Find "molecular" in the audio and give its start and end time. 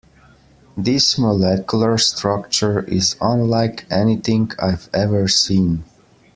1.19-1.99